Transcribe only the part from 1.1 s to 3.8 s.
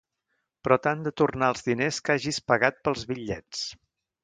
tornar els diners que hagis pagat pels bitllets.